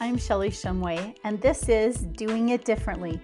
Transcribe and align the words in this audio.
I'm 0.00 0.16
Shelly 0.16 0.50
Shumway, 0.50 1.16
and 1.24 1.40
this 1.40 1.68
is 1.68 1.96
Doing 1.96 2.50
It 2.50 2.64
Differently. 2.64 3.20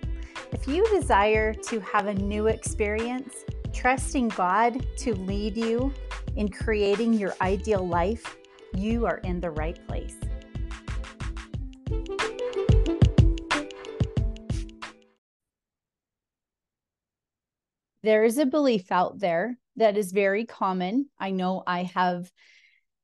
If 0.51 0.67
you 0.67 0.85
desire 0.89 1.55
to 1.55 1.79
have 1.79 2.09
a 2.09 2.15
new 2.15 2.49
experience, 2.49 3.33
trusting 3.73 4.31
God 4.31 4.85
to 4.99 5.15
lead 5.15 5.57
you 5.57 5.95
in 6.35 6.49
creating 6.49 7.15
your 7.15 7.33
ideal 7.41 7.87
life, 7.87 8.37
you 8.75 9.07
are 9.07 9.19
in 9.19 9.41
the 9.41 9.53
right 9.53 9.79
place. 9.87 10.17
There 18.03 18.25
is 18.25 18.39
a 18.39 18.47
belief 18.47 18.91
out 18.91 19.21
there 19.21 19.57
that 19.77 19.97
is 19.97 20.11
very 20.11 20.45
common. 20.45 21.09
I 21.21 21.31
know 21.31 21.63
I 21.65 21.85
have 21.95 22.33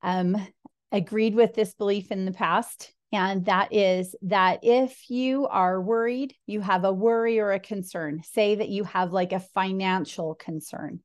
um, 0.03 0.45
agreed 0.91 1.37
with 1.37 1.55
this 1.55 1.73
belief 1.75 2.11
in 2.11 2.25
the 2.25 2.33
past 2.33 2.93
and 3.13 3.45
that 3.47 3.73
is 3.73 4.15
that 4.23 4.61
if 4.63 5.11
you 5.11 5.47
are 5.49 5.81
worried, 5.81 6.35
you 6.47 6.61
have 6.61 6.85
a 6.85 6.93
worry 6.93 7.41
or 7.41 7.53
a 7.53 7.61
concern, 7.61 8.23
say 8.23 8.55
that 8.55 8.69
you 8.69 8.85
have 8.85 9.13
like 9.13 9.33
a 9.33 9.41
financial 9.41 10.35
concern 10.35 11.01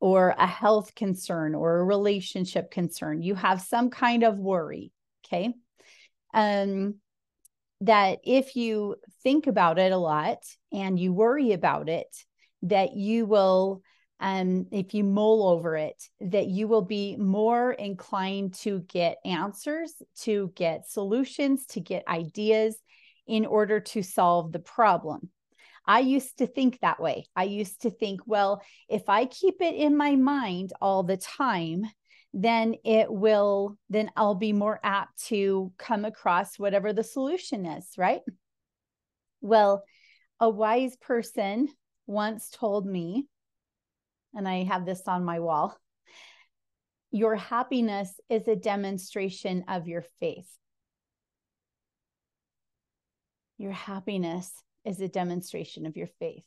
or 0.00 0.34
a 0.36 0.46
health 0.46 0.94
concern 0.94 1.54
or 1.54 1.78
a 1.78 1.84
relationship 1.84 2.70
concern, 2.70 3.22
you 3.22 3.34
have 3.34 3.60
some 3.60 3.90
kind 3.90 4.22
of 4.22 4.38
worry. 4.38 4.92
Okay. 5.26 5.54
Um, 6.34 6.96
that 7.82 8.18
if 8.24 8.56
you 8.56 8.96
think 9.22 9.46
about 9.46 9.78
it 9.78 9.92
a 9.92 9.96
lot 9.96 10.38
and 10.72 10.98
you 10.98 11.12
worry 11.12 11.52
about 11.52 11.88
it, 11.88 12.14
that 12.62 12.94
you 12.94 13.24
will 13.24 13.82
um, 14.20 14.66
if 14.70 14.92
you 14.92 15.02
mull 15.02 15.48
over 15.48 15.76
it, 15.76 16.02
that 16.20 16.46
you 16.46 16.68
will 16.68 16.82
be 16.82 17.16
more 17.16 17.72
inclined 17.72 18.54
to 18.54 18.80
get 18.80 19.16
answers, 19.24 19.94
to 20.20 20.52
get 20.54 20.88
solutions, 20.88 21.64
to 21.66 21.80
get 21.80 22.06
ideas 22.06 22.76
in 23.26 23.46
order 23.46 23.80
to 23.80 24.02
solve 24.02 24.52
the 24.52 24.58
problem. 24.58 25.30
I 25.86 26.00
used 26.00 26.38
to 26.38 26.46
think 26.46 26.80
that 26.80 27.00
way. 27.00 27.26
I 27.34 27.44
used 27.44 27.82
to 27.82 27.90
think, 27.90 28.20
well, 28.26 28.62
if 28.88 29.08
I 29.08 29.24
keep 29.24 29.62
it 29.62 29.74
in 29.74 29.96
my 29.96 30.16
mind 30.16 30.74
all 30.82 31.02
the 31.02 31.16
time, 31.16 31.84
then 32.34 32.74
it 32.84 33.10
will, 33.10 33.78
then 33.88 34.10
I'll 34.16 34.34
be 34.34 34.52
more 34.52 34.78
apt 34.84 35.24
to 35.28 35.72
come 35.78 36.04
across 36.04 36.58
whatever 36.58 36.92
the 36.92 37.02
solution 37.02 37.64
is, 37.64 37.86
right? 37.96 38.20
Well, 39.40 39.82
a 40.38 40.50
wise 40.50 40.96
person 40.96 41.68
once 42.06 42.50
told 42.50 42.86
me 42.86 43.26
and 44.34 44.48
I 44.48 44.64
have 44.64 44.86
this 44.86 45.02
on 45.06 45.24
my 45.24 45.40
wall. 45.40 45.76
Your 47.10 47.34
happiness 47.34 48.12
is 48.28 48.46
a 48.46 48.56
demonstration 48.56 49.64
of 49.68 49.88
your 49.88 50.04
faith. 50.20 50.48
Your 53.58 53.72
happiness 53.72 54.50
is 54.84 55.00
a 55.00 55.08
demonstration 55.08 55.86
of 55.86 55.96
your 55.96 56.08
faith. 56.18 56.44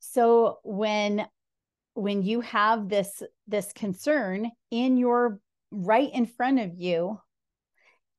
So 0.00 0.58
when 0.64 1.26
when 1.94 2.22
you 2.22 2.40
have 2.40 2.88
this 2.88 3.22
this 3.46 3.72
concern 3.72 4.50
in 4.70 4.96
your 4.96 5.38
right 5.70 6.12
in 6.12 6.26
front 6.26 6.58
of 6.60 6.74
you 6.74 7.20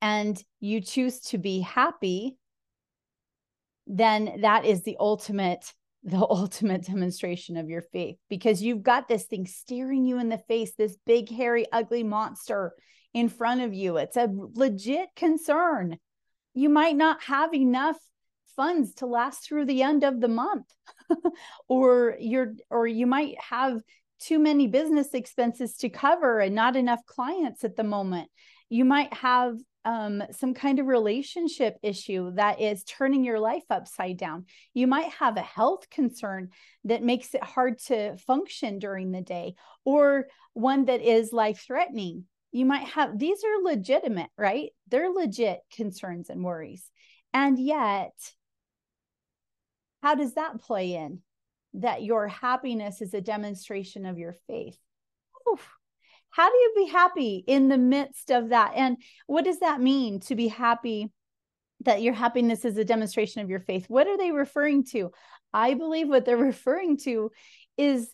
and 0.02 0.42
you 0.60 0.82
choose 0.82 1.20
to 1.20 1.38
be 1.38 1.60
happy 1.60 2.38
then 3.88 4.42
that 4.42 4.66
is 4.66 4.84
the 4.84 4.98
ultimate 5.00 5.74
the 6.06 6.18
ultimate 6.30 6.86
demonstration 6.86 7.58
of 7.58 7.70
your 7.70 7.82
faith 7.82 8.18
because 8.30 8.62
you've 8.62 8.84
got 8.84 9.08
this 9.08 9.24
thing 9.24 9.46
staring 9.46 10.06
you 10.06 10.20
in 10.20 10.30
the 10.30 10.38
face, 10.38 10.74
this 10.78 10.96
big, 11.06 11.30
hairy, 11.30 11.66
ugly 11.72 12.04
monster 12.04 12.74
in 13.14 13.28
front 13.28 13.62
of 13.62 13.74
you. 13.74 13.98
It's 13.98 14.18
a 14.18 14.30
legit 14.32 15.10
concern. 15.16 15.98
You 16.54 16.70
might 16.70 16.96
not 16.96 17.24
have 17.24 17.54
enough 17.54 17.98
funds 18.56 18.94
to 18.96 19.06
last 19.06 19.46
through 19.46 19.66
the 19.66 19.84
end 19.84 20.04
of 20.04 20.22
the 20.22 20.30
month 20.30 20.66
or 21.68 22.16
you're 22.20 22.54
or 22.70 22.88
you 22.88 23.06
might 23.06 23.36
have 23.42 23.82
too 24.22 24.40
many 24.40 24.68
business 24.68 25.14
expenses 25.14 25.76
to 25.76 25.90
cover 25.90 26.40
and 26.40 26.56
not 26.56 26.78
enough 26.78 27.06
clients 27.06 27.66
at 27.66 27.76
the 27.76 27.84
moment 27.84 28.30
you 28.70 28.86
might 28.86 29.14
have 29.14 29.58
um, 29.86 30.24
some 30.32 30.54
kind 30.54 30.80
of 30.80 30.88
relationship 30.88 31.78
issue 31.84 32.32
that 32.36 32.60
is 32.60 32.84
turning 32.84 33.24
your 33.24 33.40
life 33.40 33.64
upside 33.70 34.18
down. 34.18 34.46
You 34.74 34.88
might 34.88 35.12
have 35.14 35.38
a 35.38 35.42
health 35.42 35.90
concern 35.90 36.50
that 36.86 37.04
makes 37.04 37.34
it 37.36 37.44
hard 37.44 37.78
to 37.86 38.18
function 38.18 38.80
during 38.80 39.12
the 39.12 39.22
day, 39.22 39.56
or 39.86 40.28
one 40.54 40.86
that 40.86 41.02
is 41.02 41.32
life 41.32 41.64
threatening. 41.66 42.26
You 42.52 42.66
might 42.66 42.88
have 42.90 43.18
these 43.18 43.44
are 43.44 43.64
legitimate, 43.64 44.30
right? 44.38 44.72
They're 44.90 45.10
legit 45.10 45.60
concerns 45.72 46.30
and 46.30 46.44
worries. 46.44 46.90
And 47.34 47.60
yet, 47.60 48.14
how 50.02 50.16
does 50.16 50.34
that 50.34 50.60
play 50.62 50.96
in? 50.96 51.20
That 51.76 52.04
your 52.04 52.28
happiness 52.28 53.02
is 53.02 53.14
a 53.14 53.22
demonstration 53.22 54.06
of 54.06 54.18
your 54.18 54.34
faith. 54.48 54.78
Oof 55.52 55.70
how 56.36 56.50
do 56.50 56.56
you 56.58 56.74
be 56.76 56.92
happy 56.92 57.46
in 57.48 57.70
the 57.70 57.78
midst 57.78 58.30
of 58.30 58.50
that? 58.50 58.74
And 58.76 58.98
what 59.26 59.46
does 59.46 59.60
that 59.60 59.80
mean 59.80 60.20
to 60.22 60.36
be 60.36 60.50
happy? 60.50 61.10
That 61.86 62.02
your 62.02 62.14
happiness 62.14 62.66
is 62.66 62.78
a 62.78 62.84
demonstration 62.84 63.42
of 63.42 63.50
your 63.50 63.62
faith. 63.62 63.86
What 63.88 64.08
are 64.08 64.18
they 64.18 64.32
referring 64.32 64.84
to? 64.88 65.12
I 65.54 65.76
believe 65.76 66.10
what 66.10 66.26
they're 66.26 66.36
referring 66.54 66.98
to 67.04 67.32
is 67.78 68.10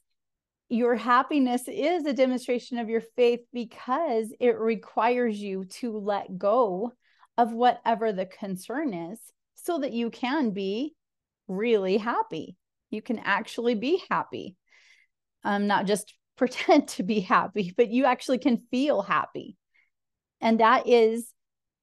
your 0.69 0.95
happiness 0.95 1.63
is 1.67 2.05
a 2.05 2.13
demonstration 2.13 2.77
of 2.77 2.89
your 2.89 3.01
faith 3.01 3.39
because 3.51 4.31
it 4.39 4.59
requires 4.59 5.39
you 5.39 5.65
to 5.65 5.97
let 5.97 6.38
go 6.38 6.93
of 7.39 7.53
whatever 7.53 8.13
the 8.13 8.27
concern 8.27 8.93
is 8.93 9.19
so 9.55 9.79
that 9.79 9.93
you 9.93 10.11
can 10.11 10.51
be 10.51 10.93
really 11.47 11.97
happy. 11.97 12.55
You 12.91 13.01
can 13.01 13.17
actually 13.17 13.73
be 13.73 13.99
happy. 14.11 14.55
Um, 15.43 15.65
not 15.65 15.88
just 15.88 16.13
pretend 16.38 16.88
to 16.90 17.03
be 17.03 17.19
happy, 17.19 17.74
but 17.75 17.90
you 17.90 18.06
actually 18.06 18.40
can 18.40 18.64
feel 18.72 19.02
happy. 19.02 19.58
And 20.40 20.59
that 20.59 20.88
is 20.88 21.31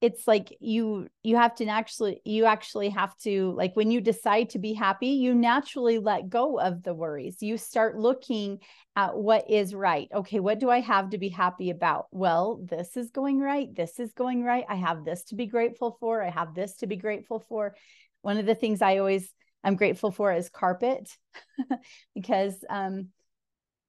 it's 0.01 0.27
like 0.27 0.55
you 0.61 1.07
you 1.23 1.35
have 1.35 1.53
to 1.55 1.65
actually 1.65 2.21
you 2.23 2.45
actually 2.45 2.89
have 2.89 3.15
to 3.17 3.51
like 3.57 3.75
when 3.75 3.91
you 3.91 3.99
decide 3.99 4.49
to 4.49 4.57
be 4.59 4.73
happy 4.73 5.07
you 5.07 5.35
naturally 5.35 5.99
let 5.99 6.29
go 6.29 6.59
of 6.59 6.83
the 6.83 6.93
worries. 6.93 7.41
You 7.41 7.57
start 7.57 7.97
looking 7.97 8.59
at 8.95 9.17
what 9.17 9.49
is 9.49 9.75
right. 9.75 10.07
Okay 10.13 10.39
what 10.39 10.59
do 10.59 10.69
i 10.69 10.79
have 10.79 11.09
to 11.09 11.17
be 11.17 11.29
happy 11.29 11.69
about? 11.69 12.07
Well 12.11 12.61
this 12.63 12.95
is 12.95 13.11
going 13.11 13.39
right 13.39 13.73
this 13.75 13.99
is 13.99 14.13
going 14.13 14.43
right. 14.43 14.63
I 14.69 14.75
have 14.75 15.03
this 15.03 15.25
to 15.25 15.35
be 15.35 15.47
grateful 15.47 15.97
for 15.99 16.23
i 16.23 16.29
have 16.29 16.55
this 16.55 16.77
to 16.77 16.87
be 16.87 16.95
grateful 16.95 17.39
for. 17.39 17.75
One 18.21 18.37
of 18.37 18.45
the 18.45 18.55
things 18.55 18.81
i 18.81 18.97
always 18.97 19.29
i'm 19.65 19.75
grateful 19.75 20.11
for 20.11 20.31
is 20.31 20.49
carpet 20.49 21.09
because 22.15 22.55
um 22.69 23.09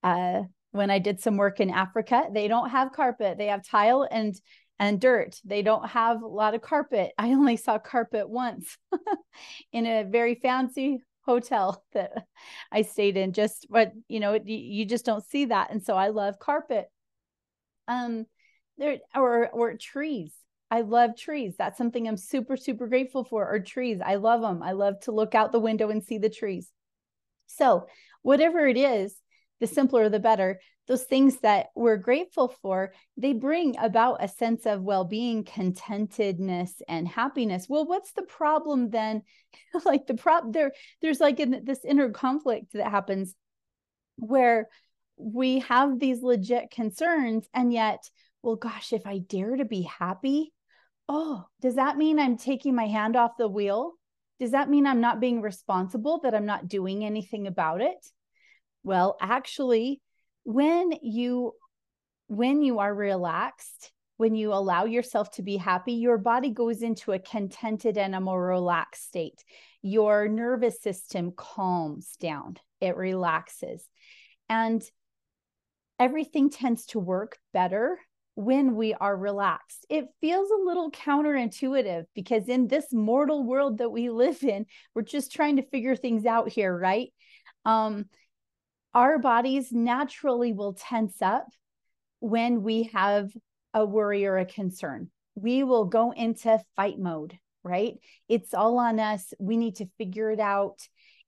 uh 0.03 0.43
when 0.73 0.91
I 0.91 0.99
did 0.99 1.21
some 1.21 1.37
work 1.37 1.61
in 1.61 1.71
Africa, 1.71 2.27
they 2.33 2.47
don't 2.49 2.71
have 2.71 2.93
carpet. 2.93 3.39
They 3.39 3.47
have 3.47 3.67
tile 3.67 4.07
and 4.11 4.41
and 4.79 5.01
dirt. 5.01 5.39
They 5.45 5.63
don't 5.63 5.87
have 5.89 6.23
a 6.23 6.27
lot 6.27 6.55
of 6.55 6.63
carpet. 6.63 7.13
I 7.19 7.31
only 7.33 7.57
saw 7.57 7.79
carpet 7.79 8.29
once 8.29 8.77
in 9.73 9.87
a 9.87 10.05
very 10.05 10.37
fancy 10.37 11.01
hotel 11.23 11.85
that 11.93 12.27
I 12.73 12.83
stayed 12.83 13.17
in. 13.17 13.33
Just 13.33 13.67
but 13.71 13.93
you 14.09 14.21
know, 14.21 14.39
you 14.45 14.85
just 14.85 15.05
don't 15.05 15.25
see 15.25 15.47
that. 15.47 15.71
And 15.71 15.83
so 15.83 15.97
I 15.97 16.09
love 16.09 16.39
carpet. 16.39 16.87
Um 17.89 18.27
there 18.79 18.99
or 19.15 19.49
or 19.51 19.75
trees. 19.77 20.33
I 20.73 20.83
love 20.83 21.17
trees. 21.17 21.57
That's 21.59 21.77
something 21.77 22.07
I'm 22.07 22.17
super 22.17 22.57
super 22.57 22.87
grateful 22.87 23.25
for. 23.25 23.49
Or 23.49 23.59
trees. 23.61 24.01
I 24.05 24.15
love 24.17 24.41
them. 24.41 24.63
I 24.63 24.73
love 24.73 25.01
to 25.01 25.13
look 25.13 25.35
out 25.35 25.53
the 25.53 25.59
window 25.59 25.91
and 25.91 26.03
see 26.03 26.19
the 26.19 26.31
trees. 26.31 26.71
So, 27.49 27.89
whatever 28.23 28.69
it 28.69 28.77
is, 28.77 29.21
the 29.61 29.67
simpler 29.67 30.09
the 30.09 30.19
better. 30.19 30.61
Those 30.89 31.05
things 31.05 31.39
that 31.41 31.69
we're 31.77 31.97
grateful 31.97 32.49
for 32.63 32.93
they 33.17 33.33
bring 33.33 33.77
about 33.79 34.25
a 34.25 34.29
sense 34.29 34.67
of 34.67 34.83
well-being 34.83 35.45
contentedness 35.45 36.83
and 36.89 37.07
happiness. 37.07 37.67
Well 37.69 37.87
what's 37.87 38.13
the 38.13 38.23
problem 38.23 38.91
then? 38.91 39.23
Like 39.85 40.07
the 40.07 40.15
prop 40.15 40.53
there 40.53 40.73
there's 41.03 41.21
like 41.21 41.41
in 41.41 41.63
this 41.65 41.85
inner 41.85 42.11
conflict 42.11 42.73
that 42.73 42.91
happens 42.91 43.35
where 44.17 44.69
we 45.17 45.61
have 45.61 45.99
these 45.99 46.23
legit 46.23 46.71
concerns 46.71 47.47
and 47.53 47.73
yet 47.73 48.09
well 48.43 48.57
gosh 48.57 48.93
if 48.93 49.07
i 49.07 49.19
dare 49.19 49.57
to 49.57 49.65
be 49.65 49.83
happy 49.83 50.53
oh 51.09 51.45
does 51.61 51.75
that 51.75 51.99
mean 51.99 52.19
i'm 52.19 52.37
taking 52.37 52.75
my 52.75 52.87
hand 52.87 53.17
off 53.17 53.37
the 53.37 53.49
wheel? 53.49 53.93
Does 54.39 54.53
that 54.53 54.71
mean 54.71 54.87
i'm 54.87 55.01
not 55.01 55.21
being 55.21 55.43
responsible 55.43 56.21
that 56.23 56.35
i'm 56.35 56.47
not 56.47 56.69
doing 56.69 57.05
anything 57.05 57.47
about 57.47 57.83
it 57.83 58.07
well, 58.83 59.17
actually, 59.21 60.01
when 60.45 60.93
you 61.03 61.53
when 62.29 62.63
you 62.63 62.79
are 62.79 62.95
relaxed, 62.95 63.93
when 64.17 64.35
you 64.35 64.53
allow 64.53 64.85
yourself 64.85 65.31
to 65.33 65.43
be 65.43 65.57
happy, 65.57 65.95
your 65.95 66.19
body 66.19 66.51
goes 66.51 66.83
into 66.83 67.13
a 67.13 67.19
contented 67.19 67.99
and 67.99 68.15
a 68.15 68.21
more 68.21 68.47
relaxed 68.47 69.05
state. 69.07 69.43
Your 69.83 70.29
nervous 70.29 70.81
system 70.81 71.33
calms 71.37 72.17
down, 72.21 72.57
it 72.81 72.97
relaxes. 72.97 73.83
And 74.49 74.83
everything 75.99 76.51
tends 76.51 76.87
to 76.87 76.99
work 76.99 77.39
better 77.53 77.99
when 78.35 78.75
we 78.77 78.95
are 78.95 79.17
relaxed. 79.17 79.85
It 79.91 80.07
feels 80.21 80.51
a 80.51 80.65
little 80.65 80.91
counterintuitive 80.91 82.05
because 82.15 82.49
in 82.49 82.69
this 82.69 82.93
mortal 82.93 83.45
world 83.45 83.79
that 83.79 83.91
we 83.91 84.09
live 84.09 84.43
in, 84.43 84.67
we're 84.95 85.03
just 85.03 85.33
trying 85.33 85.57
to 85.57 85.69
figure 85.69 85.97
things 85.97 86.27
out 86.27 86.49
here, 86.49 86.77
right? 86.77 87.09
Um, 87.65 88.07
our 88.95 89.19
bodies 89.19 89.73
naturally 89.73 90.53
will 90.53 90.75
tense 90.75 91.23
up 91.23 91.47
when 92.21 92.63
we 92.63 92.85
have 92.93 93.31
a 93.73 93.85
worry 93.85 94.27
or 94.27 94.39
a 94.39 94.45
concern. 94.45 95.11
We 95.35 95.63
will 95.63 95.85
go 95.85 96.11
into 96.11 96.59
fight 96.77 96.99
mode, 96.99 97.39
right? 97.63 97.95
It's 98.29 98.53
all 98.53 98.79
on 98.79 98.99
us. 98.99 99.33
We 99.39 99.57
need 99.57 99.77
to 99.77 99.91
figure 99.97 100.31
it 100.31 100.41
out. 100.41 100.79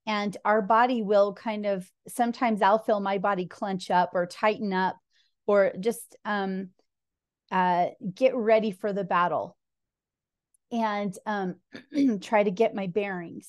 And 0.06 0.36
our 0.44 0.60
body 0.60 1.02
will 1.02 1.32
kind 1.32 1.64
of 1.64 1.88
sometimes 2.08 2.60
I'll 2.60 2.80
feel 2.80 3.00
my 3.00 3.18
body 3.18 3.46
clench 3.46 3.90
up 3.90 4.10
or 4.14 4.26
tighten 4.26 4.72
up 4.72 4.96
or 5.46 5.72
just 5.78 6.16
um, 6.24 6.70
uh, 7.52 7.86
get 8.12 8.34
ready 8.34 8.72
for 8.72 8.92
the 8.92 9.04
battle 9.04 9.56
and 10.72 11.16
um, 11.26 11.56
try 12.20 12.42
to 12.42 12.50
get 12.50 12.74
my 12.74 12.88
bearings. 12.88 13.48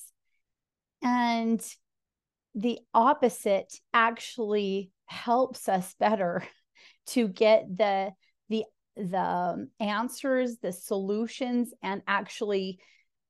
And 1.02 1.60
the 2.54 2.78
opposite 2.92 3.72
actually 3.92 4.90
helps 5.06 5.68
us 5.68 5.94
better 5.98 6.44
to 7.06 7.28
get 7.28 7.64
the 7.76 8.12
the 8.48 8.64
the 8.96 9.68
answers 9.80 10.58
the 10.58 10.72
solutions 10.72 11.72
and 11.82 12.02
actually 12.06 12.78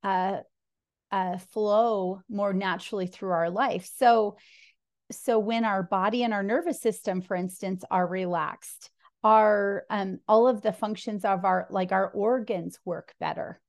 uh, 0.03 0.37
uh, 1.11 1.37
flow 1.37 2.21
more 2.29 2.53
naturally 2.53 3.07
through 3.07 3.31
our 3.31 3.49
life. 3.49 3.89
So 3.95 4.37
so 5.11 5.39
when 5.39 5.65
our 5.65 5.83
body 5.83 6.23
and 6.23 6.33
our 6.33 6.43
nervous 6.43 6.81
system 6.81 7.21
for 7.21 7.35
instance 7.35 7.83
are 7.91 8.07
relaxed 8.07 8.89
our 9.25 9.85
um, 9.89 10.19
all 10.27 10.47
of 10.47 10.61
the 10.61 10.71
functions 10.71 11.25
of 11.25 11.45
our 11.45 11.67
like 11.71 11.91
our 11.91 12.09
organs 12.09 12.79
work 12.85 13.13
better 13.19 13.59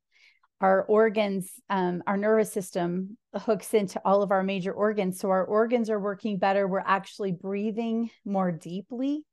our 0.61 0.82
organs 0.85 1.50
um, 1.69 2.03
our 2.06 2.17
nervous 2.17 2.53
system 2.53 3.19
hooks 3.35 3.75
into 3.75 4.00
all 4.05 4.23
of 4.23 4.31
our 4.31 4.43
major 4.43 4.73
organs. 4.73 5.20
So 5.20 5.31
our 5.31 5.44
organs 5.44 5.91
are 5.91 6.00
working 6.00 6.38
better. 6.38 6.67
We're 6.67 6.81
actually 6.81 7.32
breathing 7.32 8.11
more 8.25 8.53
deeply. 8.53 9.25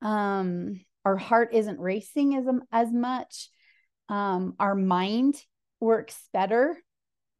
Um, 0.00 0.80
our 1.04 1.16
heart 1.16 1.50
isn't 1.52 1.80
racing 1.80 2.36
as 2.36 2.46
as 2.70 2.92
much. 2.92 3.50
Um, 4.08 4.54
our 4.60 4.74
mind 4.74 5.42
works 5.80 6.16
better. 6.32 6.76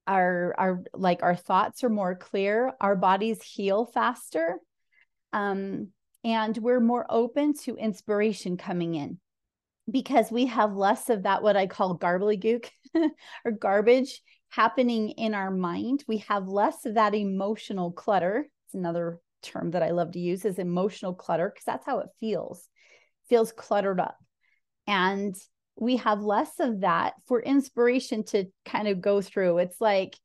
Our 0.07 0.55
our 0.59 0.83
like 0.93 1.23
our 1.23 1.37
thoughts 1.37 1.85
are 1.85 1.91
more 1.91 2.17
clear. 2.17 2.73
Our 2.81 2.97
bodies 2.97 3.43
heal 3.43 3.87
faster. 3.87 4.59
Um, 5.33 5.89
and 6.25 6.57
we're 6.59 6.81
more 6.81 7.07
open 7.09 7.55
to 7.65 7.77
inspiration 7.77 8.57
coming 8.57 8.95
in 8.95 9.19
because 9.91 10.31
we 10.33 10.47
have 10.47 10.75
less 10.75 11.11
of 11.11 11.25
that 11.25 11.43
what 11.43 11.57
i 11.57 11.67
call 11.67 11.99
gobbledygook 11.99 12.69
or 13.45 13.51
garbage 13.53 14.21
happening 14.55 15.11
in 15.11 15.35
our 15.35 15.51
mind. 15.51 16.05
We 16.07 16.19
have 16.29 16.47
less 16.47 16.87
of 16.87 16.95
that 16.95 17.13
emotional 17.13 17.91
clutter. 17.91 18.49
It's 18.67 18.75
another 18.75 19.19
term 19.43 19.73
that 19.73 19.83
i 19.83 19.91
love 19.91 20.13
to 20.13 20.19
use 20.19 20.47
is 20.47 20.59
emotional 20.59 21.13
clutter 21.13 21.51
because 21.51 21.65
that's 21.65 21.85
how 21.85 21.99
it 21.99 22.09
feels. 22.21 22.69
Feels 23.29 23.53
cluttered 23.53 24.01
up. 24.01 24.17
And 24.87 25.35
we 25.77 25.97
have 25.97 26.21
less 26.21 26.61
of 26.61 26.81
that 26.81 27.15
for 27.27 27.43
inspiration 27.43 28.23
to 28.27 28.45
kind 28.65 28.87
of 28.87 29.01
go 29.01 29.21
through. 29.21 29.59
It's 29.59 29.81
like 29.81 30.17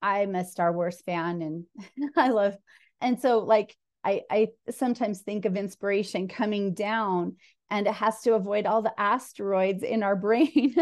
I'm 0.00 0.36
a 0.36 0.44
Star 0.44 0.72
Wars 0.72 1.02
fan 1.04 1.42
and 1.42 1.64
I 2.16 2.28
love 2.28 2.56
and 3.00 3.20
so 3.20 3.40
like 3.40 3.76
I 4.04 4.22
I 4.30 4.48
sometimes 4.70 5.20
think 5.20 5.44
of 5.44 5.56
inspiration 5.56 6.28
coming 6.28 6.74
down 6.74 7.36
and 7.70 7.86
it 7.86 7.94
has 7.94 8.20
to 8.20 8.34
avoid 8.34 8.66
all 8.66 8.82
the 8.82 8.98
asteroids 9.00 9.82
in 9.82 10.02
our 10.02 10.16
brain. 10.26 10.74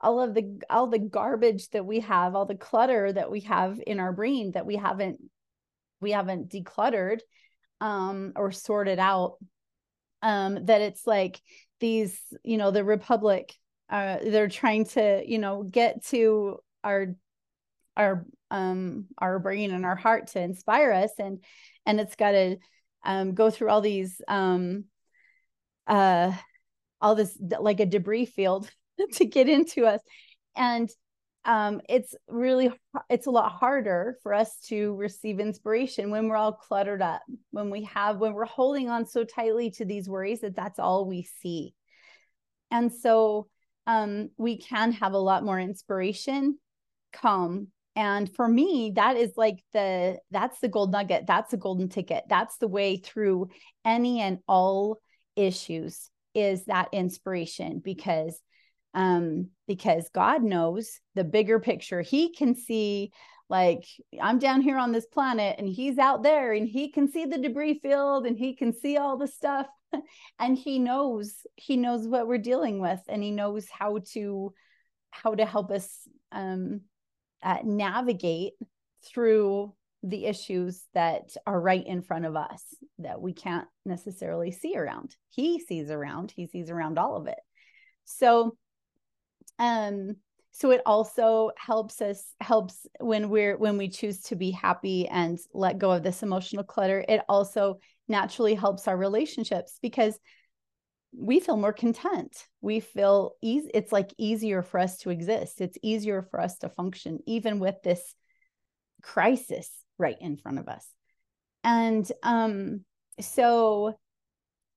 All 0.00 0.20
of 0.20 0.34
the 0.34 0.60
all 0.68 0.88
the 0.88 0.98
garbage 0.98 1.68
that 1.70 1.86
we 1.86 2.00
have 2.00 2.34
all 2.34 2.46
the 2.46 2.54
clutter 2.54 3.12
that 3.12 3.30
we 3.30 3.40
have 3.40 3.80
in 3.86 4.00
our 4.00 4.12
brain 4.12 4.52
that 4.52 4.66
we 4.66 4.76
haven't 4.76 5.20
we 6.00 6.12
haven't 6.12 6.50
decluttered 6.50 7.20
um 7.80 8.32
or 8.36 8.52
sorted 8.52 8.98
out. 8.98 9.36
Um 10.22 10.66
that 10.66 10.80
it's 10.80 11.06
like 11.06 11.40
these 11.80 12.18
you 12.44 12.56
know 12.56 12.70
the 12.70 12.84
republic 12.84 13.54
uh, 13.90 14.16
they're 14.22 14.48
trying 14.48 14.86
to 14.86 15.22
you 15.26 15.38
know 15.38 15.62
get 15.62 16.04
to 16.06 16.58
our 16.82 17.14
our 17.96 18.24
um 18.50 19.06
our 19.18 19.38
brain 19.38 19.70
and 19.70 19.84
our 19.84 19.96
heart 19.96 20.28
to 20.28 20.40
inspire 20.40 20.92
us 20.92 21.12
and 21.18 21.40
and 21.86 22.00
it's 22.00 22.16
got 22.16 22.32
to 22.32 22.56
um 23.04 23.34
go 23.34 23.50
through 23.50 23.68
all 23.68 23.80
these 23.80 24.20
um 24.28 24.84
uh 25.86 26.32
all 27.00 27.14
this 27.14 27.36
like 27.60 27.80
a 27.80 27.86
debris 27.86 28.26
field 28.26 28.70
to 29.14 29.24
get 29.24 29.48
into 29.48 29.86
us. 29.86 30.00
And 30.56 30.88
um 31.44 31.80
it's 31.88 32.14
really 32.28 32.70
it's 33.10 33.26
a 33.26 33.30
lot 33.30 33.50
harder 33.50 34.16
for 34.22 34.32
us 34.32 34.56
to 34.68 34.94
receive 34.94 35.40
inspiration 35.40 36.10
when 36.10 36.28
we're 36.28 36.36
all 36.36 36.52
cluttered 36.52 37.02
up 37.02 37.22
when 37.50 37.68
we 37.68 37.82
have 37.82 38.18
when 38.18 38.32
we're 38.32 38.44
holding 38.44 38.88
on 38.88 39.06
so 39.06 39.24
tightly 39.24 39.70
to 39.72 39.84
these 39.84 40.08
worries 40.08 40.40
that 40.42 40.54
that's 40.54 40.78
all 40.78 41.06
we 41.06 41.24
see. 41.40 41.74
And 42.70 42.92
so 42.92 43.48
um, 43.86 44.30
we 44.36 44.58
can 44.58 44.92
have 44.92 45.12
a 45.12 45.18
lot 45.18 45.44
more 45.44 45.58
inspiration 45.58 46.58
come 47.12 47.68
and 47.94 48.32
for 48.34 48.48
me 48.48 48.92
that 48.94 49.16
is 49.16 49.32
like 49.36 49.62
the 49.72 50.18
that's 50.30 50.58
the 50.60 50.68
gold 50.68 50.92
nugget 50.92 51.24
that's 51.26 51.50
the 51.50 51.56
golden 51.56 51.88
ticket 51.88 52.24
that's 52.28 52.56
the 52.58 52.68
way 52.68 52.96
through 52.96 53.48
any 53.84 54.20
and 54.20 54.38
all 54.48 54.98
issues 55.36 56.10
is 56.34 56.64
that 56.64 56.88
inspiration 56.92 57.80
because 57.84 58.38
um 58.94 59.48
because 59.66 60.08
god 60.14 60.42
knows 60.42 61.00
the 61.14 61.24
bigger 61.24 61.58
picture. 61.60 62.02
He 62.02 62.34
can 62.34 62.54
see 62.54 63.12
like 63.48 63.84
i'm 64.20 64.38
down 64.38 64.62
here 64.62 64.78
on 64.78 64.92
this 64.92 65.06
planet 65.06 65.56
and 65.58 65.68
he's 65.68 65.98
out 65.98 66.22
there 66.22 66.52
and 66.52 66.66
he 66.66 66.90
can 66.90 67.10
see 67.10 67.26
the 67.26 67.38
debris 67.38 67.80
field 67.82 68.26
and 68.26 68.38
he 68.38 68.54
can 68.54 68.72
see 68.72 68.96
all 68.96 69.16
the 69.16 69.28
stuff. 69.28 69.66
And 70.38 70.56
he 70.56 70.78
knows 70.78 71.34
he 71.56 71.76
knows 71.76 72.08
what 72.08 72.26
we're 72.26 72.38
dealing 72.38 72.80
with 72.80 73.00
and 73.08 73.22
he 73.22 73.30
knows 73.30 73.66
how 73.68 73.98
to 74.12 74.54
how 75.10 75.34
to 75.34 75.44
help 75.44 75.70
us 75.70 76.08
um, 76.32 76.80
uh, 77.42 77.58
navigate 77.64 78.52
through 79.04 79.74
the 80.02 80.26
issues 80.26 80.82
that 80.94 81.36
are 81.46 81.60
right 81.60 81.86
in 81.86 82.02
front 82.02 82.24
of 82.24 82.34
us 82.34 82.62
that 82.98 83.20
we 83.20 83.32
can't 83.32 83.68
necessarily 83.84 84.50
see 84.50 84.76
around. 84.76 85.14
He 85.30 85.60
sees 85.60 85.90
around 85.90 86.32
he 86.34 86.46
sees 86.46 86.70
around 86.70 86.98
all 86.98 87.16
of 87.16 87.26
it. 87.26 87.38
So 88.04 88.56
um 89.58 90.16
so 90.50 90.70
it 90.70 90.82
also 90.84 91.50
helps 91.56 92.02
us 92.02 92.34
helps 92.40 92.86
when 93.00 93.30
we're 93.30 93.56
when 93.56 93.78
we 93.78 93.88
choose 93.88 94.22
to 94.22 94.36
be 94.36 94.50
happy 94.50 95.08
and 95.08 95.38
let 95.54 95.78
go 95.78 95.92
of 95.92 96.02
this 96.02 96.22
emotional 96.22 96.64
clutter 96.64 97.04
it 97.08 97.22
also 97.28 97.78
naturally 98.08 98.54
helps 98.54 98.86
our 98.88 98.96
relationships 98.96 99.78
because 99.82 100.18
we 101.14 101.40
feel 101.40 101.56
more 101.56 101.72
content. 101.72 102.46
We 102.60 102.80
feel 102.80 103.32
easy 103.42 103.70
it's 103.74 103.92
like 103.92 104.12
easier 104.18 104.62
for 104.62 104.80
us 104.80 104.98
to 104.98 105.10
exist. 105.10 105.60
It's 105.60 105.78
easier 105.82 106.22
for 106.22 106.40
us 106.40 106.58
to 106.58 106.68
function 106.68 107.20
even 107.26 107.58
with 107.58 107.76
this 107.82 108.14
crisis 109.02 109.68
right 109.98 110.16
in 110.20 110.36
front 110.36 110.58
of 110.58 110.68
us. 110.68 110.86
And 111.64 112.10
um 112.22 112.84
so 113.20 113.98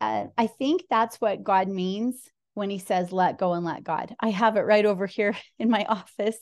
uh, 0.01 0.25
i 0.37 0.45
think 0.45 0.83
that's 0.89 1.21
what 1.21 1.41
god 1.41 1.69
means 1.69 2.29
when 2.53 2.69
he 2.69 2.79
says 2.79 3.13
let 3.13 3.37
go 3.37 3.53
and 3.53 3.65
let 3.65 3.83
god. 3.83 4.13
I 4.19 4.29
have 4.29 4.57
it 4.57 4.61
right 4.61 4.85
over 4.85 5.05
here 5.07 5.35
in 5.59 5.69
my 5.69 5.85
office. 5.85 6.37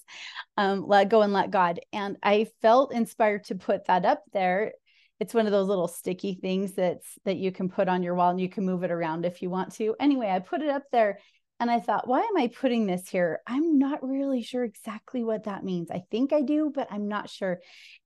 Um, 0.57 0.87
let 0.87 1.09
go 1.09 1.21
and 1.21 1.33
let 1.33 1.51
god. 1.51 1.79
And 1.91 2.17
i 2.23 2.47
felt 2.61 2.93
inspired 2.93 3.45
to 3.45 3.55
put 3.55 3.85
that 3.85 4.05
up 4.05 4.23
there 4.33 4.73
it's 5.19 5.33
one 5.33 5.45
of 5.45 5.51
those 5.51 5.67
little 5.67 5.87
sticky 5.87 6.35
things 6.35 6.73
that's 6.73 7.07
that 7.25 7.37
you 7.37 7.51
can 7.51 7.69
put 7.69 7.87
on 7.87 8.03
your 8.03 8.15
wall 8.15 8.31
and 8.31 8.41
you 8.41 8.49
can 8.49 8.65
move 8.65 8.83
it 8.83 8.91
around 8.91 9.25
if 9.25 9.41
you 9.41 9.49
want 9.49 9.73
to. 9.75 9.95
Anyway 9.99 10.29
i 10.29 10.39
put 10.39 10.61
it 10.61 10.69
up 10.69 10.83
there 10.91 11.19
and 11.59 11.69
i 11.69 11.79
thought 11.79 12.07
why 12.07 12.19
am 12.19 12.37
i 12.37 12.47
putting 12.47 12.85
this 12.85 13.07
here? 13.07 13.41
I'm 13.47 13.77
not 13.77 14.07
really 14.07 14.41
sure 14.41 14.63
exactly 14.63 15.23
what 15.23 15.45
that 15.45 15.63
means. 15.63 15.89
I 15.91 16.03
think 16.11 16.33
i 16.33 16.41
do 16.41 16.71
but 16.73 16.87
i'm 16.91 17.07
not 17.07 17.29
sure. 17.29 17.59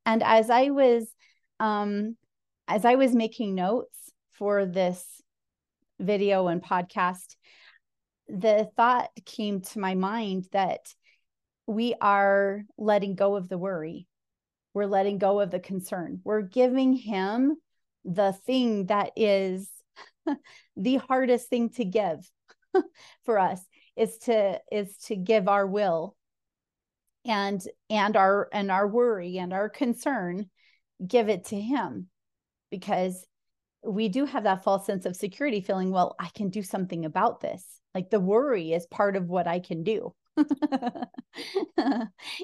And 0.06 0.24
as 0.24 0.50
i 0.50 0.70
was 0.70 1.08
um 1.60 2.16
as 2.68 2.86
i 2.86 2.96
was 2.96 3.16
making 3.16 3.56
notes 3.56 3.98
for 4.34 4.66
this 4.66 5.04
video 6.00 6.48
and 6.48 6.62
podcast 6.62 7.36
the 8.30 8.70
thought 8.76 9.10
came 9.26 9.62
to 9.62 9.80
my 9.80 9.96
mind 9.96 10.48
that 10.52 10.94
we 11.66 11.96
are 12.00 12.64
letting 12.78 13.16
go 13.16 13.36
of 13.36 13.50
the 13.50 13.58
worry. 13.58 14.08
We're 14.78 14.86
letting 14.86 15.18
go 15.18 15.40
of 15.40 15.50
the 15.50 15.60
concern. 15.60 16.22
We're 16.24 16.44
giving 16.44 16.94
him 16.94 17.58
the 18.06 18.32
thing 18.46 18.86
that 18.86 19.10
is 19.16 19.68
the 20.78 20.98
hardest 20.98 21.50
thing 21.50 21.72
to 21.72 21.84
give 21.84 22.30
for 23.26 23.40
us 23.40 23.60
is 23.96 24.20
to 24.20 24.62
is 24.72 24.96
to 25.08 25.16
give 25.16 25.48
our 25.48 25.66
will 25.66 26.16
and 27.26 27.60
and 27.90 28.16
our 28.16 28.50
and 28.54 28.70
our 28.70 28.88
worry 28.88 29.40
and 29.40 29.52
our 29.52 29.68
concern 29.68 30.48
give 31.08 31.28
it 31.28 31.46
to 31.46 31.60
him 31.60 32.06
because 32.70 33.26
we 33.84 34.10
do 34.10 34.26
have 34.26 34.44
that 34.44 34.64
false 34.64 34.86
sense 34.86 35.08
of 35.08 35.16
security 35.16 35.60
feeling 35.60 35.90
well 35.90 36.16
i 36.20 36.30
can 36.36 36.50
do 36.50 36.62
something 36.62 37.04
about 37.04 37.42
this 37.42 37.66
like 37.96 38.12
the 38.12 38.20
worry 38.20 38.74
is 38.74 38.86
part 38.86 39.16
of 39.16 39.28
what 39.28 39.48
i 39.48 39.58
can 39.58 39.84
do 39.84 40.14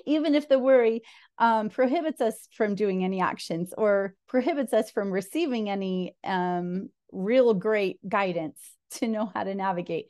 even 0.05 0.33
if 0.35 0.49
the 0.49 0.57
worry 0.57 1.01
um, 1.37 1.69
prohibits 1.69 2.21
us 2.21 2.47
from 2.55 2.75
doing 2.75 3.03
any 3.03 3.21
actions 3.21 3.73
or 3.77 4.15
prohibits 4.27 4.73
us 4.73 4.91
from 4.91 5.11
receiving 5.11 5.69
any 5.69 6.15
um, 6.23 6.89
real 7.11 7.53
great 7.53 7.97
guidance 8.07 8.59
to 8.91 9.07
know 9.07 9.29
how 9.33 9.43
to 9.43 9.55
navigate. 9.55 10.07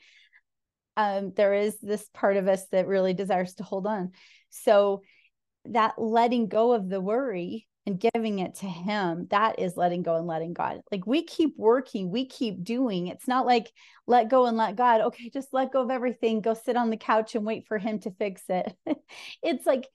Um, 0.96 1.32
there 1.36 1.54
is 1.54 1.80
this 1.82 2.06
part 2.14 2.38
of 2.38 2.48
us 2.48 2.68
that 2.72 2.88
really 2.88 3.14
desires 3.14 3.56
to 3.56 3.64
hold 3.64 3.88
on. 3.88 4.12
So 4.50 5.02
that 5.66 5.96
letting 5.98 6.50
go 6.50 6.74
of 6.74 6.90
the 6.90 7.02
worry 7.02 7.68
and 7.86 8.00
giving 8.00 8.40
it 8.40 8.56
to 8.56 8.66
him 8.66 9.28
that 9.30 9.60
is 9.60 9.76
letting 9.76 10.04
go 10.04 10.16
and 10.16 10.28
letting 10.28 10.54
god. 10.54 10.82
Like 10.92 11.06
we 11.06 11.24
keep 11.24 11.56
working 11.58 12.12
we 12.12 12.26
keep 12.26 12.64
doing. 12.64 13.08
It's 13.08 13.28
not 13.28 13.46
like 13.46 13.72
let 14.08 14.30
go 14.30 14.46
and 14.46 14.56
let 14.56 14.76
god. 14.76 15.02
Okay 15.02 15.30
just 15.30 15.54
let 15.54 15.72
go 15.72 15.82
of 15.82 15.92
everything. 15.92 16.42
Go 16.42 16.54
sit 16.54 16.78
on 16.78 16.90
the 16.90 16.98
couch 16.98 17.36
and 17.36 17.46
wait 17.46 17.66
for 17.68 17.78
him 17.78 18.00
to 18.00 18.12
fix 18.12 18.44
it. 18.50 18.74
It's 19.42 19.66
like 19.66 19.88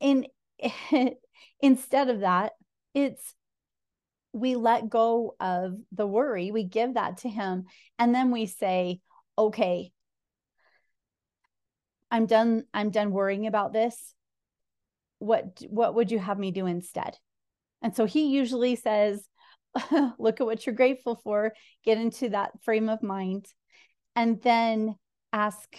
in 0.00 0.26
instead 1.60 2.10
of 2.10 2.20
that 2.20 2.52
it's 2.94 3.34
we 4.32 4.56
let 4.56 4.88
go 4.88 5.34
of 5.40 5.74
the 5.92 6.06
worry. 6.06 6.50
We 6.50 6.64
give 6.64 6.94
that 6.94 7.18
to 7.18 7.28
him. 7.28 7.64
And 7.98 8.14
then 8.14 8.30
we 8.30 8.46
say 8.46 9.00
okay 9.36 9.92
i'm 12.10 12.26
done 12.26 12.64
i'm 12.74 12.90
done 12.90 13.12
worrying 13.12 13.46
about 13.46 13.72
this. 13.72 14.14
What 15.18 15.62
what 15.68 15.94
would 15.94 16.10
you 16.10 16.18
have 16.18 16.38
me 16.38 16.50
do 16.50 16.66
instead? 16.66 17.16
And 17.82 17.94
so 17.94 18.04
he 18.04 18.26
usually 18.26 18.76
says 18.76 19.24
look 20.18 20.40
at 20.40 20.46
what 20.46 20.66
you're 20.66 20.74
grateful 20.74 21.20
for. 21.22 21.52
Get 21.84 21.98
into 21.98 22.30
that 22.30 22.50
frame 22.64 22.88
of 22.88 23.02
mind 23.02 23.46
and 24.16 24.42
then 24.42 24.96
ask 25.32 25.76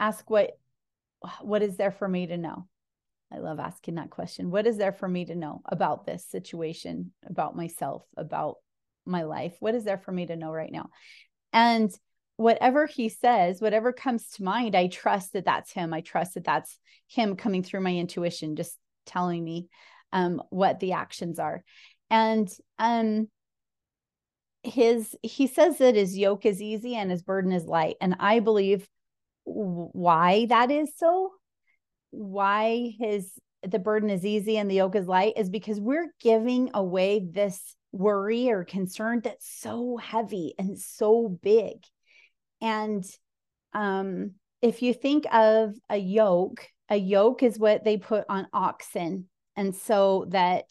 ask 0.00 0.28
what 0.30 0.52
what 1.40 1.62
is 1.62 1.76
there 1.76 1.90
for 1.90 2.08
me 2.08 2.26
to 2.26 2.36
know 2.36 2.68
i 3.32 3.38
love 3.38 3.58
asking 3.58 3.96
that 3.96 4.10
question 4.10 4.50
what 4.50 4.66
is 4.66 4.76
there 4.76 4.92
for 4.92 5.08
me 5.08 5.24
to 5.24 5.34
know 5.34 5.60
about 5.66 6.06
this 6.06 6.26
situation 6.26 7.12
about 7.26 7.56
myself 7.56 8.04
about 8.16 8.56
my 9.04 9.22
life 9.22 9.56
what 9.60 9.74
is 9.74 9.84
there 9.84 9.98
for 9.98 10.12
me 10.12 10.26
to 10.26 10.36
know 10.36 10.52
right 10.52 10.72
now 10.72 10.88
and 11.52 11.90
whatever 12.38 12.86
he 12.86 13.08
says, 13.08 13.60
whatever 13.60 13.92
comes 13.92 14.30
to 14.30 14.44
mind, 14.44 14.76
I 14.76 14.86
trust 14.86 15.32
that 15.32 15.44
that's 15.44 15.72
him. 15.72 15.92
I 15.92 16.00
trust 16.00 16.34
that 16.34 16.44
that's 16.44 16.78
him 17.08 17.34
coming 17.34 17.64
through 17.64 17.80
my 17.80 17.94
intuition, 17.94 18.54
just 18.54 18.78
telling 19.06 19.44
me 19.44 19.68
um, 20.12 20.40
what 20.50 20.78
the 20.78 20.92
actions 20.92 21.40
are. 21.40 21.64
And 22.10 22.48
um, 22.78 23.28
his 24.62 25.16
he 25.22 25.48
says 25.48 25.78
that 25.78 25.96
his 25.96 26.16
yoke 26.16 26.46
is 26.46 26.62
easy 26.62 26.94
and 26.94 27.10
his 27.10 27.22
burden 27.22 27.50
is 27.50 27.64
light. 27.64 27.96
And 28.00 28.14
I 28.20 28.38
believe 28.38 28.88
why 29.44 30.46
that 30.46 30.70
is 30.70 30.92
so, 30.96 31.32
why 32.10 32.94
his 32.98 33.32
the 33.62 33.78
burden 33.78 34.08
is 34.08 34.24
easy 34.24 34.56
and 34.56 34.70
the 34.70 34.76
yoke 34.76 34.94
is 34.94 35.06
light 35.06 35.34
is 35.36 35.50
because 35.50 35.80
we're 35.80 36.12
giving 36.20 36.70
away 36.74 37.20
this 37.28 37.74
worry 37.90 38.50
or 38.50 38.64
concern 38.64 39.20
that's 39.22 39.48
so 39.60 39.96
heavy 39.96 40.54
and 40.58 40.78
so 40.78 41.28
big 41.42 41.78
and 42.60 43.04
um, 43.72 44.32
if 44.62 44.82
you 44.82 44.92
think 44.92 45.24
of 45.32 45.74
a 45.88 45.96
yoke, 45.96 46.66
a 46.88 46.96
yoke 46.96 47.42
is 47.42 47.58
what 47.58 47.84
they 47.84 47.96
put 47.96 48.24
on 48.28 48.48
oxen. 48.52 49.28
And 49.56 49.74
so 49.74 50.26
that 50.30 50.64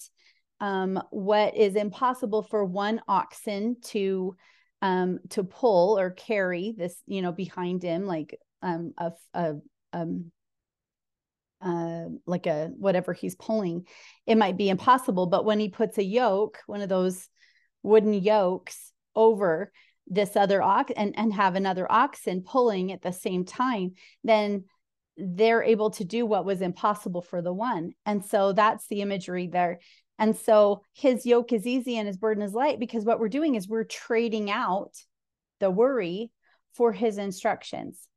um, 0.60 1.02
what 1.12 1.56
is 1.56 1.76
impossible 1.76 2.44
for 2.44 2.66
one 2.66 3.02
oxen 3.08 3.78
to 3.86 4.36
um, 4.82 5.20
to 5.30 5.44
pull 5.44 5.98
or 5.98 6.12
carry 6.12 6.76
this, 6.78 7.02
you 7.08 7.24
know, 7.24 7.32
behind 7.32 7.82
him, 7.82 8.06
like 8.06 8.38
um, 8.62 8.94
a, 8.98 9.12
a 9.34 9.56
um, 9.92 10.32
uh, 11.62 12.06
like 12.26 12.46
a 12.46 12.72
whatever 12.78 13.14
he's 13.14 13.36
pulling, 13.36 13.86
it 14.26 14.38
might 14.38 14.58
be 14.58 14.70
impossible. 14.70 15.28
But 15.28 15.46
when 15.46 15.60
he 15.60 15.70
puts 15.70 15.98
a 15.98 16.04
yoke, 16.04 16.60
one 16.68 16.82
of 16.82 16.90
those 16.90 17.28
wooden 17.84 18.14
yokes 18.14 18.92
over, 19.16 19.72
this 20.10 20.36
other 20.36 20.62
ox 20.62 20.92
and, 20.96 21.18
and 21.18 21.34
have 21.34 21.56
another 21.56 21.92
oxen 21.92 22.42
pulling 22.42 22.92
at 22.92 23.02
the 23.02 23.12
same 23.12 23.44
time, 23.46 23.94
then 24.24 24.64
they're 25.18 25.64
able 25.64 25.90
to 25.92 26.06
do 26.06 26.26
what 26.26 26.46
was 26.46 26.62
impossible 26.62 27.22
for 27.22 27.42
the 27.42 27.54
one. 27.54 27.92
And 28.06 28.24
so 28.24 28.54
that's 28.54 28.88
the 28.88 29.02
imagery 29.02 29.48
there. 29.48 29.80
And 30.20 30.36
so 30.36 30.82
his 30.94 31.26
yoke 31.26 31.54
is 31.54 31.68
easy 31.68 31.98
and 31.98 32.08
his 32.08 32.18
burden 32.18 32.44
is 32.44 32.54
light 32.54 32.80
because 32.80 33.04
what 33.04 33.20
we're 33.20 33.30
doing 33.30 33.56
is 33.56 33.68
we're 33.68 33.84
trading 33.84 34.50
out 34.50 34.94
the 35.60 35.70
worry 35.70 36.32
for 36.74 36.92
his 36.92 37.18
instructions. 37.18 38.08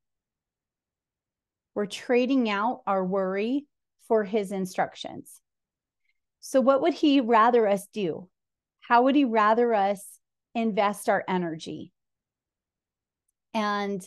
We're 1.74 1.86
trading 1.86 2.50
out 2.50 2.82
our 2.86 3.04
worry 3.04 3.66
for 4.08 4.24
his 4.24 4.52
instructions. 4.52 5.40
So, 6.40 6.60
what 6.60 6.82
would 6.82 6.94
he 6.94 7.20
rather 7.20 7.66
us 7.66 7.86
do? 7.92 8.28
How 8.80 9.04
would 9.04 9.14
he 9.14 9.24
rather 9.24 9.72
us 9.74 10.20
invest 10.54 11.08
our 11.08 11.24
energy. 11.28 11.92
And 13.54 14.02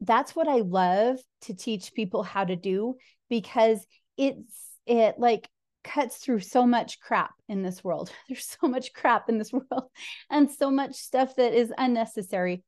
that's 0.00 0.36
what 0.36 0.48
I 0.48 0.58
love 0.58 1.18
to 1.42 1.54
teach 1.54 1.94
people 1.94 2.22
how 2.22 2.44
to 2.44 2.56
do 2.56 2.96
because 3.28 3.84
it's 4.16 4.76
it 4.86 5.16
like 5.18 5.48
cuts 5.82 6.16
through 6.16 6.40
so 6.40 6.66
much 6.66 7.00
crap 7.00 7.32
in 7.48 7.62
this 7.62 7.82
world. 7.82 8.10
There's 8.28 8.56
so 8.60 8.68
much 8.68 8.92
crap 8.92 9.28
in 9.28 9.38
this 9.38 9.52
world 9.70 9.90
and 10.30 10.50
so 10.50 10.70
much 10.70 10.94
stuff 10.94 11.36
that 11.36 11.54
is 11.54 11.72
unnecessary. 11.76 12.62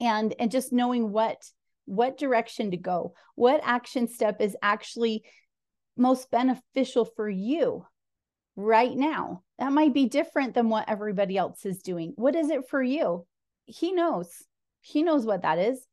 And 0.00 0.34
and 0.38 0.50
just 0.50 0.72
knowing 0.72 1.12
what 1.12 1.38
what 1.84 2.18
direction 2.18 2.70
to 2.70 2.76
go, 2.76 3.14
what 3.34 3.60
action 3.64 4.08
step 4.08 4.40
is 4.40 4.56
actually 4.62 5.24
most 5.96 6.30
beneficial 6.30 7.04
for 7.04 7.28
you 7.28 7.84
right 8.56 8.96
now. 8.96 9.42
That 9.58 9.72
might 9.72 9.94
be 9.94 10.08
different 10.08 10.54
than 10.54 10.68
what 10.68 10.88
everybody 10.88 11.36
else 11.36 11.64
is 11.64 11.82
doing. 11.82 12.12
What 12.16 12.34
is 12.34 12.50
it 12.50 12.68
for 12.68 12.82
you? 12.82 13.26
He 13.64 13.92
knows. 13.92 14.30
He 14.80 15.02
knows 15.02 15.24
what 15.24 15.42
that 15.42 15.58
is. 15.58 15.86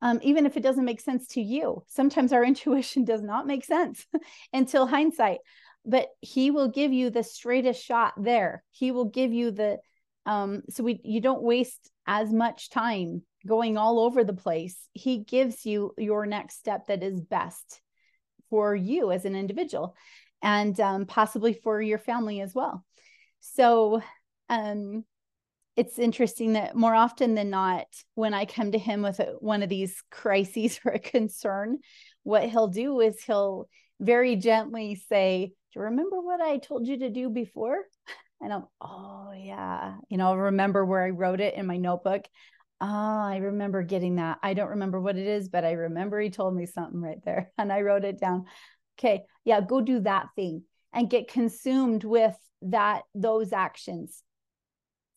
Um, 0.00 0.18
even 0.22 0.46
if 0.46 0.56
it 0.56 0.62
doesn't 0.62 0.84
make 0.84 1.00
sense 1.00 1.28
to 1.28 1.40
you, 1.40 1.84
sometimes 1.86 2.32
our 2.32 2.44
intuition 2.52 3.04
does 3.04 3.22
not 3.22 3.46
make 3.46 3.64
sense 3.64 4.04
until 4.52 4.86
hindsight. 4.86 5.38
But 5.84 6.08
he 6.20 6.50
will 6.52 6.68
give 6.68 6.92
you 6.92 7.10
the 7.10 7.24
straightest 7.24 7.84
shot 7.84 8.14
there. 8.16 8.62
He 8.70 8.92
will 8.92 9.06
give 9.06 9.32
you 9.32 9.50
the 9.50 9.78
um, 10.24 10.62
so 10.70 10.84
we 10.84 11.00
you 11.02 11.20
don't 11.20 11.42
waste 11.42 11.90
as 12.06 12.32
much 12.32 12.70
time 12.70 13.22
going 13.46 13.76
all 13.76 14.00
over 14.00 14.24
the 14.24 14.32
place. 14.32 14.76
He 14.92 15.18
gives 15.18 15.64
you 15.66 15.94
your 15.98 16.26
next 16.26 16.58
step 16.58 16.86
that 16.86 17.02
is 17.02 17.20
best 17.20 17.80
for 18.50 18.74
you 18.74 19.10
as 19.12 19.24
an 19.24 19.34
individual 19.34 19.96
and 20.42 20.78
um, 20.80 21.06
possibly 21.06 21.52
for 21.54 21.80
your 21.80 21.98
family 21.98 22.40
as 22.40 22.54
well. 22.54 22.84
So 23.40 24.02
um, 24.48 25.04
it's 25.76 25.98
interesting 25.98 26.54
that 26.54 26.76
more 26.76 26.94
often 26.94 27.34
than 27.34 27.50
not, 27.50 27.86
when 28.14 28.34
I 28.34 28.44
come 28.44 28.72
to 28.72 28.78
him 28.78 29.02
with 29.02 29.20
a, 29.20 29.36
one 29.38 29.62
of 29.62 29.68
these 29.68 30.02
crises 30.10 30.80
or 30.84 30.92
a 30.92 30.98
concern, 30.98 31.78
what 32.24 32.48
he'll 32.48 32.68
do 32.68 33.00
is 33.00 33.22
he'll 33.22 33.68
very 34.00 34.36
gently 34.36 34.96
say, 34.96 35.52
Do 35.72 35.80
you 35.80 35.84
remember 35.86 36.20
what 36.20 36.40
I 36.40 36.58
told 36.58 36.86
you 36.86 36.98
to 36.98 37.10
do 37.10 37.30
before? 37.30 37.78
And 38.40 38.52
I'm, 38.52 38.64
oh, 38.80 39.32
yeah. 39.36 39.94
You 40.08 40.18
know, 40.18 40.30
I'll 40.30 40.36
remember 40.36 40.84
where 40.84 41.04
I 41.04 41.10
wrote 41.10 41.40
it 41.40 41.54
in 41.54 41.64
my 41.64 41.76
notebook. 41.76 42.24
Oh, 42.84 42.86
I 42.86 43.36
remember 43.36 43.82
getting 43.84 44.16
that. 44.16 44.38
I 44.42 44.54
don't 44.54 44.70
remember 44.70 45.00
what 45.00 45.16
it 45.16 45.26
is, 45.26 45.48
but 45.48 45.64
I 45.64 45.72
remember 45.72 46.20
he 46.20 46.30
told 46.30 46.56
me 46.56 46.66
something 46.66 47.00
right 47.00 47.24
there 47.24 47.52
and 47.58 47.72
I 47.72 47.82
wrote 47.82 48.04
it 48.04 48.18
down. 48.20 48.46
Okay 48.98 49.24
yeah 49.44 49.60
go 49.60 49.80
do 49.80 50.00
that 50.00 50.28
thing 50.36 50.62
and 50.92 51.10
get 51.10 51.28
consumed 51.28 52.04
with 52.04 52.36
that 52.62 53.02
those 53.14 53.52
actions 53.52 54.22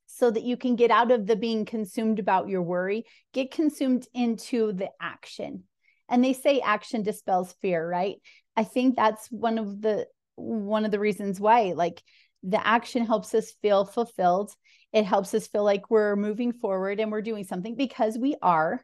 so 0.07 0.31
that 0.31 0.43
you 0.43 0.57
can 0.57 0.75
get 0.75 0.91
out 0.91 1.11
of 1.11 1.27
the 1.27 1.35
being 1.35 1.65
consumed 1.65 2.19
about 2.19 2.49
your 2.49 2.61
worry 2.61 3.05
get 3.33 3.51
consumed 3.51 4.07
into 4.13 4.73
the 4.73 4.89
action. 5.01 5.63
And 6.07 6.23
they 6.23 6.33
say 6.33 6.59
action 6.59 7.03
dispels 7.03 7.53
fear 7.61 7.87
right? 7.87 8.17
I 8.55 8.63
think 8.63 8.95
that's 8.95 9.27
one 9.31 9.57
of 9.57 9.81
the 9.81 10.07
one 10.35 10.85
of 10.85 10.91
the 10.91 10.99
reasons 10.99 11.39
why 11.39 11.73
like 11.75 12.01
the 12.43 12.65
action 12.65 13.05
helps 13.05 13.33
us 13.33 13.53
feel 13.61 13.85
fulfilled 13.85 14.51
it 14.93 15.05
helps 15.05 15.33
us 15.33 15.47
feel 15.47 15.63
like 15.63 15.89
we're 15.89 16.15
moving 16.15 16.53
forward 16.53 16.99
and 16.99 17.11
we're 17.11 17.21
doing 17.21 17.43
something 17.43 17.75
because 17.75 18.17
we 18.17 18.35
are. 18.41 18.83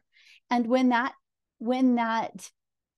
And 0.50 0.66
when 0.66 0.90
that 0.90 1.14
when 1.58 1.94
that 1.94 2.50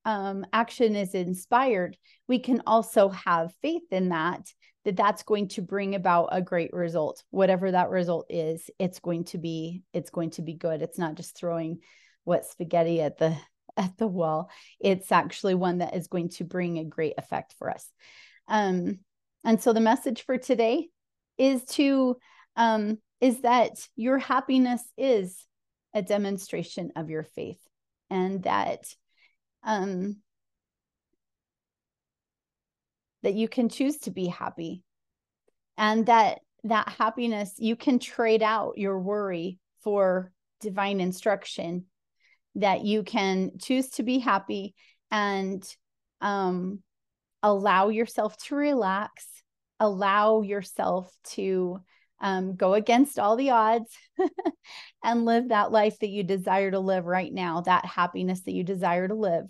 um, 0.04 0.44
action 0.52 0.96
is 0.96 1.14
inspired, 1.14 1.96
we 2.28 2.38
can 2.38 2.62
also 2.66 3.08
have 3.10 3.54
faith 3.62 3.84
in 3.90 4.10
that 4.10 4.52
that 4.84 4.96
that's 4.96 5.22
going 5.22 5.48
to 5.48 5.62
bring 5.62 5.94
about 5.94 6.28
a 6.32 6.42
great 6.42 6.72
result. 6.72 7.22
Whatever 7.30 7.70
that 7.70 7.90
result 7.90 8.26
is 8.28 8.68
it's 8.78 9.00
going 9.00 9.24
to 9.24 9.38
be 9.38 9.82
it's 9.92 10.10
going 10.10 10.30
to 10.30 10.42
be 10.42 10.54
good. 10.54 10.82
It's 10.82 10.98
not 10.98 11.14
just 11.14 11.36
throwing 11.36 11.80
what 12.24 12.46
spaghetti 12.46 13.00
at 13.00 13.18
the 13.18 13.36
at 13.76 13.96
the 13.96 14.06
wall. 14.06 14.50
It's 14.80 15.10
actually 15.10 15.54
one 15.54 15.78
that 15.78 15.96
is 15.96 16.06
going 16.06 16.30
to 16.30 16.44
bring 16.44 16.78
a 16.78 16.84
great 16.84 17.14
effect 17.18 17.54
for 17.58 17.70
us. 17.70 17.86
Um 18.48 19.00
and 19.44 19.62
so 19.62 19.72
the 19.72 19.80
message 19.80 20.24
for 20.24 20.38
today 20.38 20.88
is 21.38 21.64
to 21.64 22.16
um, 22.56 22.98
is 23.20 23.40
that 23.42 23.72
your 23.96 24.18
happiness 24.18 24.82
is 24.96 25.36
a 25.94 26.02
demonstration 26.02 26.92
of 26.96 27.10
your 27.10 27.22
faith 27.22 27.60
and 28.10 28.42
that 28.42 28.84
um, 29.62 30.16
that 33.22 33.34
you 33.34 33.48
can 33.48 33.68
choose 33.68 33.98
to 33.98 34.10
be 34.10 34.26
happy 34.26 34.82
and 35.78 36.06
that 36.06 36.40
that 36.64 36.88
happiness 36.88 37.54
you 37.58 37.76
can 37.76 37.98
trade 37.98 38.42
out 38.42 38.78
your 38.78 38.98
worry 38.98 39.58
for 39.82 40.32
divine 40.60 41.00
instruction 41.00 41.84
that 42.56 42.84
you 42.84 43.02
can 43.02 43.52
choose 43.58 43.88
to 43.90 44.02
be 44.02 44.18
happy 44.18 44.74
and 45.10 45.66
um, 46.20 46.80
allow 47.42 47.88
yourself 47.88 48.36
to 48.36 48.54
relax 48.54 49.26
allow 49.80 50.42
yourself 50.42 51.12
to 51.24 51.80
um, 52.20 52.56
go 52.56 52.74
against 52.74 53.18
all 53.18 53.36
the 53.36 53.50
odds 53.50 53.90
and 55.04 55.24
live 55.24 55.48
that 55.48 55.72
life 55.72 55.98
that 55.98 56.08
you 56.08 56.22
desire 56.22 56.70
to 56.70 56.78
live 56.78 57.04
right 57.04 57.32
now 57.32 57.60
that 57.60 57.84
happiness 57.84 58.42
that 58.42 58.52
you 58.52 58.64
desire 58.64 59.08
to 59.08 59.14
live 59.14 59.46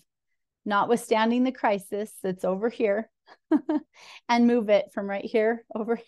notwithstanding 0.64 1.44
the 1.44 1.52
crisis 1.52 2.10
that's 2.22 2.44
over 2.44 2.68
here 2.68 3.10
and 4.28 4.46
move 4.46 4.70
it 4.70 4.86
from 4.92 5.08
right 5.08 5.24
here 5.24 5.64
over 5.74 6.00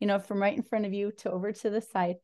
you 0.00 0.06
know, 0.06 0.18
from 0.18 0.40
right 0.40 0.56
in 0.56 0.62
front 0.62 0.86
of 0.86 0.92
you 0.92 1.12
to 1.18 1.30
over 1.30 1.52
to 1.52 1.70
the 1.70 1.80
side. 1.80 2.16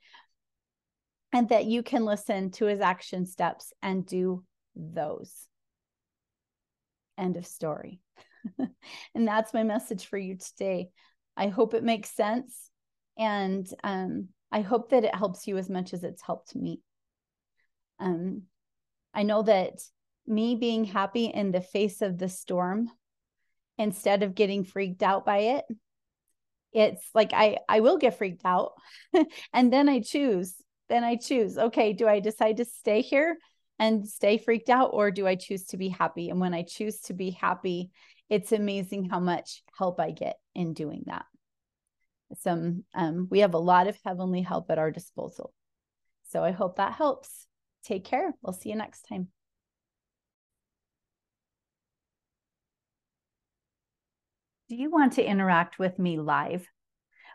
And 1.32 1.48
that 1.50 1.66
you 1.66 1.82
can 1.82 2.04
listen 2.04 2.50
to 2.52 2.66
his 2.66 2.80
action 2.80 3.26
steps 3.26 3.72
and 3.82 4.06
do 4.06 4.44
those. 4.74 5.32
End 7.18 7.36
of 7.36 7.46
story. 7.46 8.00
and 9.14 9.28
that's 9.28 9.52
my 9.52 9.62
message 9.62 10.06
for 10.06 10.16
you 10.16 10.36
today. 10.36 10.88
I 11.36 11.48
hope 11.48 11.74
it 11.74 11.84
makes 11.84 12.10
sense. 12.14 12.70
And 13.18 13.66
um, 13.82 14.28
I 14.52 14.60
hope 14.60 14.90
that 14.90 15.04
it 15.04 15.14
helps 15.14 15.46
you 15.46 15.56
as 15.56 15.70
much 15.70 15.94
as 15.94 16.04
it's 16.04 16.22
helped 16.22 16.54
me. 16.54 16.80
Um, 17.98 18.42
I 19.14 19.22
know 19.22 19.42
that 19.42 19.80
me 20.26 20.54
being 20.54 20.84
happy 20.84 21.26
in 21.26 21.52
the 21.52 21.60
face 21.60 22.02
of 22.02 22.18
the 22.18 22.28
storm 22.28 22.90
instead 23.78 24.22
of 24.22 24.34
getting 24.34 24.64
freaked 24.64 25.02
out 25.02 25.24
by 25.24 25.38
it 25.38 25.64
it's 26.76 27.08
like 27.14 27.32
i 27.32 27.56
i 27.68 27.80
will 27.80 27.96
get 27.96 28.18
freaked 28.18 28.44
out. 28.44 28.72
And 29.52 29.72
then 29.72 29.88
i 29.88 30.00
choose 30.00 30.54
then 30.88 31.04
i 31.04 31.16
choose 31.16 31.56
okay 31.56 31.92
do 31.92 32.06
i 32.06 32.20
decide 32.20 32.58
to 32.58 32.64
stay 32.64 33.00
here 33.00 33.38
and 33.78 34.06
stay 34.06 34.38
freaked 34.38 34.70
out 34.70 34.90
or 34.92 35.10
do 35.10 35.26
i 35.26 35.34
choose 35.34 35.64
to 35.66 35.76
be 35.76 35.88
happy? 35.88 36.28
And 36.28 36.40
when 36.40 36.54
i 36.54 36.62
choose 36.62 37.00
to 37.02 37.14
be 37.14 37.30
happy 37.30 37.90
it's 38.28 38.52
amazing 38.52 39.08
how 39.08 39.20
much 39.20 39.62
help 39.78 40.00
i 40.00 40.10
get 40.10 40.36
in 40.54 40.74
doing 40.74 41.04
that 41.06 41.24
some 42.34 42.84
um, 42.94 43.28
we 43.30 43.40
have 43.40 43.54
a 43.54 43.58
lot 43.58 43.86
of 43.86 43.98
heavenly 44.04 44.42
help 44.42 44.70
at 44.70 44.78
our 44.78 44.90
disposal 44.90 45.52
so 46.28 46.42
i 46.42 46.50
hope 46.50 46.76
that 46.76 46.92
helps 46.92 47.46
take 47.84 48.04
care 48.04 48.34
we'll 48.42 48.52
see 48.52 48.70
you 48.70 48.76
next 48.76 49.02
time 49.02 49.28
Do 54.68 54.74
you 54.74 54.90
want 54.90 55.12
to 55.12 55.24
interact 55.24 55.78
with 55.78 55.96
me 55.96 56.18
live? 56.18 56.66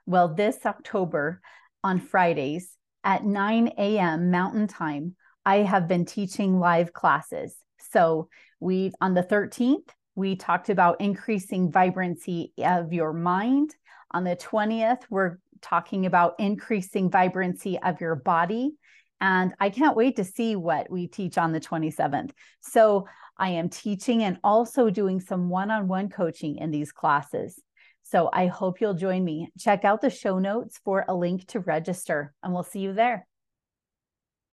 Well, 0.06 0.34
this 0.34 0.66
October 0.66 1.40
on 1.82 2.02
Fridays 2.02 2.76
at 3.06 3.24
9 3.24 3.70
a.m. 3.78 4.32
Mountain 4.32 4.68
Time, 4.68 5.16
I 5.46 5.60
have 5.60 5.88
been 5.88 6.04
teaching 6.04 6.60
live 6.60 6.92
classes. 6.92 7.56
So, 7.78 8.28
we 8.60 8.92
on 9.00 9.14
the 9.14 9.24
13th, 9.24 9.88
we 10.14 10.36
talked 10.36 10.70
about 10.70 11.00
increasing 11.00 11.72
vibrancy 11.72 12.52
of 12.58 12.92
your 12.92 13.14
mind. 13.14 13.74
On 14.14 14.24
the 14.24 14.36
20th, 14.36 15.02
we're 15.10 15.38
talking 15.62 16.06
about 16.06 16.36
increasing 16.40 17.10
vibrancy 17.10 17.80
of 17.80 18.02
your 18.02 18.16
body. 18.16 18.74
And 19.20 19.54
I 19.60 19.70
can't 19.70 19.96
wait 19.96 20.16
to 20.16 20.24
see 20.24 20.56
what 20.56 20.90
we 20.90 21.08
teach 21.08 21.38
on 21.38 21.52
the 21.52 21.60
27th. 21.60 22.32
So, 22.62 23.08
I 23.38 23.50
am 23.50 23.70
teaching 23.70 24.22
and 24.22 24.38
also 24.44 24.92
doing 24.92 25.20
some 25.20 25.50
one 25.50 25.72
on 25.72 25.88
one 25.88 26.10
coaching 26.10 26.58
in 26.58 26.70
these 26.70 26.92
classes. 26.92 27.60
So 28.04 28.30
I 28.32 28.48
hope 28.48 28.82
you'll 28.82 28.94
join 28.94 29.24
me. 29.24 29.52
Check 29.58 29.84
out 29.86 30.02
the 30.02 30.10
show 30.10 30.38
notes 30.38 30.80
for 30.84 31.06
a 31.08 31.16
link 31.16 31.48
to 31.48 31.60
register, 31.60 32.34
and 32.44 32.54
we'll 32.54 32.64
see 32.64 32.82
you 32.82 32.94
there. 32.94 33.26